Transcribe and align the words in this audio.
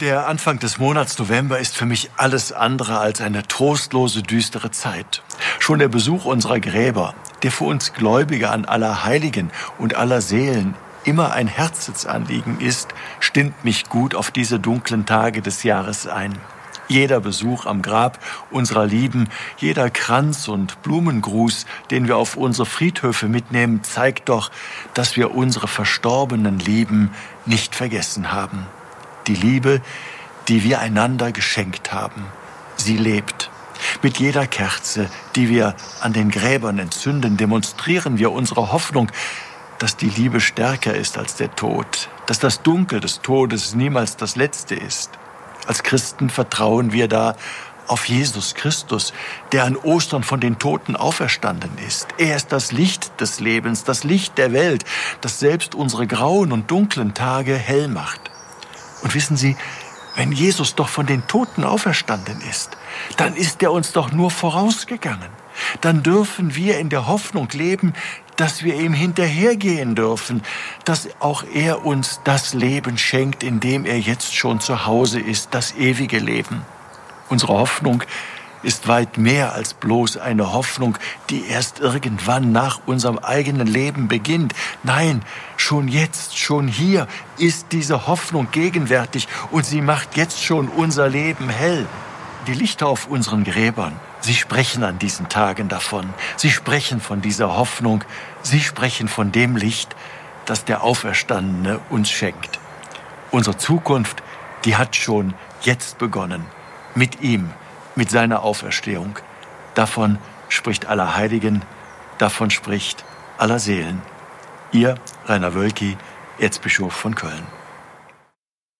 Der 0.00 0.26
Anfang 0.26 0.58
des 0.58 0.78
Monats 0.78 1.20
November 1.20 1.60
ist 1.60 1.76
für 1.76 1.86
mich 1.86 2.10
alles 2.16 2.50
andere 2.50 2.98
als 2.98 3.20
eine 3.20 3.46
trostlose, 3.46 4.24
düstere 4.24 4.72
Zeit. 4.72 5.22
Schon 5.60 5.78
der 5.78 5.86
Besuch 5.86 6.24
unserer 6.24 6.58
Gräber, 6.58 7.14
der 7.44 7.52
für 7.52 7.62
uns 7.62 7.92
Gläubige 7.92 8.50
an 8.50 8.64
aller 8.64 9.04
Heiligen 9.04 9.52
und 9.78 9.94
aller 9.94 10.20
Seelen 10.20 10.74
immer 11.04 11.32
ein 11.32 11.46
Herzensanliegen 11.46 12.58
ist, 12.58 12.88
stimmt 13.20 13.64
mich 13.64 13.88
gut 13.88 14.16
auf 14.16 14.32
diese 14.32 14.58
dunklen 14.58 15.06
Tage 15.06 15.42
des 15.42 15.62
Jahres 15.62 16.08
ein. 16.08 16.36
Jeder 16.88 17.20
Besuch 17.20 17.64
am 17.64 17.80
Grab 17.80 18.18
unserer 18.50 18.86
Lieben, 18.86 19.28
jeder 19.58 19.90
Kranz 19.90 20.48
und 20.48 20.82
Blumengruß, 20.82 21.66
den 21.92 22.08
wir 22.08 22.16
auf 22.16 22.36
unsere 22.36 22.66
Friedhöfe 22.66 23.28
mitnehmen, 23.28 23.84
zeigt 23.84 24.28
doch, 24.28 24.50
dass 24.92 25.16
wir 25.16 25.36
unsere 25.36 25.68
verstorbenen 25.68 26.58
Lieben 26.58 27.12
nicht 27.46 27.76
vergessen 27.76 28.32
haben 28.32 28.66
die 29.26 29.34
Liebe, 29.34 29.80
die 30.48 30.64
wir 30.64 30.80
einander 30.80 31.32
geschenkt 31.32 31.92
haben. 31.92 32.26
Sie 32.76 32.96
lebt. 32.96 33.50
Mit 34.02 34.18
jeder 34.18 34.46
Kerze, 34.46 35.10
die 35.36 35.48
wir 35.48 35.74
an 36.00 36.12
den 36.12 36.30
Gräbern 36.30 36.78
entzünden, 36.78 37.36
demonstrieren 37.36 38.18
wir 38.18 38.32
unsere 38.32 38.72
Hoffnung, 38.72 39.10
dass 39.78 39.96
die 39.96 40.08
Liebe 40.08 40.40
stärker 40.40 40.94
ist 40.94 41.18
als 41.18 41.36
der 41.36 41.54
Tod, 41.54 42.08
dass 42.26 42.38
das 42.38 42.62
Dunkel 42.62 43.00
des 43.00 43.20
Todes 43.20 43.74
niemals 43.74 44.16
das 44.16 44.36
Letzte 44.36 44.74
ist. 44.74 45.10
Als 45.66 45.82
Christen 45.82 46.30
vertrauen 46.30 46.92
wir 46.92 47.08
da 47.08 47.36
auf 47.86 48.06
Jesus 48.06 48.54
Christus, 48.54 49.12
der 49.52 49.64
an 49.64 49.76
Ostern 49.76 50.22
von 50.22 50.40
den 50.40 50.58
Toten 50.58 50.96
auferstanden 50.96 51.76
ist. 51.86 52.08
Er 52.18 52.36
ist 52.36 52.52
das 52.52 52.72
Licht 52.72 53.20
des 53.20 53.40
Lebens, 53.40 53.84
das 53.84 54.04
Licht 54.04 54.38
der 54.38 54.52
Welt, 54.52 54.84
das 55.20 55.38
selbst 55.38 55.74
unsere 55.74 56.06
grauen 56.06 56.52
und 56.52 56.70
dunklen 56.70 57.14
Tage 57.14 57.54
hell 57.54 57.88
macht. 57.88 58.30
Wissen 59.14 59.36
Sie, 59.36 59.56
wenn 60.16 60.32
Jesus 60.32 60.74
doch 60.74 60.88
von 60.88 61.06
den 61.06 61.26
Toten 61.26 61.64
auferstanden 61.64 62.40
ist, 62.48 62.76
dann 63.16 63.34
ist 63.34 63.62
er 63.62 63.72
uns 63.72 63.92
doch 63.92 64.12
nur 64.12 64.30
vorausgegangen. 64.30 65.28
Dann 65.80 66.02
dürfen 66.02 66.54
wir 66.54 66.78
in 66.78 66.88
der 66.88 67.06
Hoffnung 67.06 67.48
leben, 67.52 67.94
dass 68.36 68.64
wir 68.64 68.74
ihm 68.74 68.92
hinterhergehen 68.92 69.94
dürfen, 69.94 70.42
dass 70.84 71.08
auch 71.20 71.44
er 71.52 71.84
uns 71.84 72.20
das 72.24 72.54
Leben 72.54 72.98
schenkt, 72.98 73.42
in 73.42 73.60
dem 73.60 73.84
er 73.84 73.98
jetzt 73.98 74.34
schon 74.34 74.60
zu 74.60 74.86
Hause 74.86 75.20
ist, 75.20 75.48
das 75.52 75.74
ewige 75.76 76.18
Leben. 76.18 76.62
Unsere 77.28 77.54
Hoffnung 77.54 78.02
ist 78.02 78.08
weit 78.88 79.18
mehr 79.18 79.52
als 79.52 79.74
bloß 79.74 80.16
eine 80.16 80.52
Hoffnung, 80.52 80.96
die 81.30 81.46
erst 81.46 81.80
irgendwann 81.80 82.50
nach 82.50 82.80
unserem 82.86 83.18
eigenen 83.18 83.66
Leben 83.66 84.08
beginnt. 84.08 84.54
Nein, 84.82 85.22
schon 85.56 85.86
jetzt, 85.86 86.38
schon 86.38 86.66
hier 86.66 87.06
ist 87.36 87.66
diese 87.72 88.06
Hoffnung 88.06 88.48
gegenwärtig 88.50 89.28
und 89.50 89.66
sie 89.66 89.80
macht 89.80 90.16
jetzt 90.16 90.42
schon 90.42 90.68
unser 90.68 91.08
Leben 91.08 91.48
hell. 91.48 91.86
Die 92.46 92.54
Lichter 92.54 92.86
auf 92.88 93.06
unseren 93.06 93.44
Gräbern, 93.44 93.98
sie 94.20 94.34
sprechen 94.34 94.82
an 94.82 94.98
diesen 94.98 95.28
Tagen 95.28 95.68
davon. 95.68 96.12
Sie 96.36 96.50
sprechen 96.50 97.00
von 97.00 97.22
dieser 97.22 97.56
Hoffnung. 97.56 98.04
Sie 98.42 98.60
sprechen 98.60 99.08
von 99.08 99.32
dem 99.32 99.56
Licht, 99.56 99.94
das 100.44 100.64
der 100.64 100.82
Auferstandene 100.82 101.80
uns 101.90 102.10
schenkt. 102.10 102.58
Unsere 103.30 103.56
Zukunft, 103.56 104.22
die 104.64 104.76
hat 104.76 104.96
schon 104.96 105.34
jetzt 105.62 105.98
begonnen. 105.98 106.44
Mit 106.94 107.22
ihm 107.22 107.50
mit 107.96 108.10
seiner 108.10 108.42
Auferstehung. 108.42 109.18
Davon 109.74 110.18
spricht 110.48 110.86
aller 110.86 111.16
Heiligen, 111.16 111.62
davon 112.18 112.50
spricht 112.50 113.04
aller 113.38 113.58
Seelen. 113.58 114.02
Ihr, 114.72 114.96
Rainer 115.26 115.54
Wölki, 115.54 115.96
Erzbischof 116.38 116.92
von 116.92 117.14
Köln. 117.14 117.46